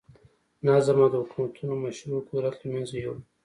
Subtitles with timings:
[0.67, 3.21] نظم او د حکومتونو مشروع قدرت له منځه یووړل.